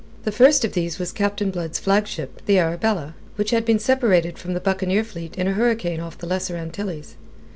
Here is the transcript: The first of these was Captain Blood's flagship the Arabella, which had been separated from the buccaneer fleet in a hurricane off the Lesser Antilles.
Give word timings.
The 0.23 0.31
first 0.31 0.65
of 0.65 0.73
these 0.73 0.97
was 0.97 1.11
Captain 1.11 1.51
Blood's 1.51 1.77
flagship 1.77 2.43
the 2.47 2.57
Arabella, 2.57 3.13
which 3.35 3.51
had 3.51 3.65
been 3.65 3.77
separated 3.77 4.39
from 4.39 4.55
the 4.55 4.59
buccaneer 4.59 5.03
fleet 5.03 5.37
in 5.37 5.47
a 5.47 5.53
hurricane 5.53 5.99
off 5.99 6.17
the 6.17 6.25
Lesser 6.25 6.55
Antilles. 6.57 7.13